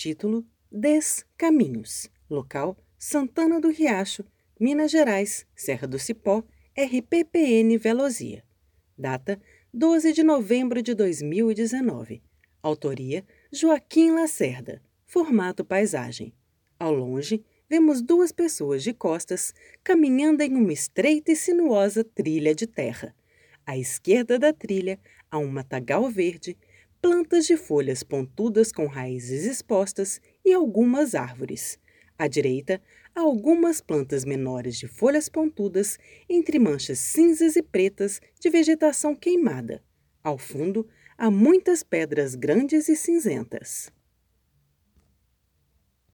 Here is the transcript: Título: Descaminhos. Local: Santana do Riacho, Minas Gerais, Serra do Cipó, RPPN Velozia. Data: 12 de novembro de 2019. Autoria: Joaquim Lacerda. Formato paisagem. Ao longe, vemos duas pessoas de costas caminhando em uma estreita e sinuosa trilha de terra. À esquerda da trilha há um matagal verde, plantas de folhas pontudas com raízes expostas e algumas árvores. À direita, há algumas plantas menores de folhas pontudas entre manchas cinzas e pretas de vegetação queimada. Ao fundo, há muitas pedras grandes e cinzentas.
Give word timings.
Título: 0.00 0.46
Descaminhos. 0.72 2.08
Local: 2.30 2.74
Santana 2.98 3.60
do 3.60 3.68
Riacho, 3.68 4.24
Minas 4.58 4.90
Gerais, 4.90 5.46
Serra 5.54 5.86
do 5.86 5.98
Cipó, 5.98 6.42
RPPN 6.74 7.76
Velozia. 7.76 8.42
Data: 8.96 9.38
12 9.74 10.14
de 10.14 10.22
novembro 10.22 10.80
de 10.80 10.94
2019. 10.94 12.22
Autoria: 12.62 13.26
Joaquim 13.52 14.12
Lacerda. 14.12 14.80
Formato 15.06 15.66
paisagem. 15.66 16.32
Ao 16.78 16.94
longe, 16.94 17.44
vemos 17.68 18.00
duas 18.00 18.32
pessoas 18.32 18.82
de 18.82 18.94
costas 18.94 19.52
caminhando 19.84 20.42
em 20.42 20.54
uma 20.54 20.72
estreita 20.72 21.30
e 21.30 21.36
sinuosa 21.36 22.02
trilha 22.02 22.54
de 22.54 22.66
terra. 22.66 23.14
À 23.66 23.76
esquerda 23.76 24.38
da 24.38 24.50
trilha 24.50 24.98
há 25.30 25.36
um 25.36 25.48
matagal 25.48 26.08
verde, 26.08 26.56
plantas 27.00 27.46
de 27.46 27.56
folhas 27.56 28.02
pontudas 28.02 28.70
com 28.72 28.86
raízes 28.86 29.44
expostas 29.44 30.20
e 30.44 30.52
algumas 30.52 31.14
árvores. 31.14 31.78
À 32.18 32.28
direita, 32.28 32.80
há 33.14 33.20
algumas 33.20 33.80
plantas 33.80 34.24
menores 34.24 34.78
de 34.78 34.86
folhas 34.86 35.28
pontudas 35.28 35.98
entre 36.28 36.58
manchas 36.58 36.98
cinzas 36.98 37.56
e 37.56 37.62
pretas 37.62 38.20
de 38.38 38.50
vegetação 38.50 39.14
queimada. 39.14 39.82
Ao 40.22 40.36
fundo, 40.36 40.86
há 41.16 41.30
muitas 41.30 41.82
pedras 41.82 42.34
grandes 42.34 42.88
e 42.88 42.96
cinzentas. 42.96 43.90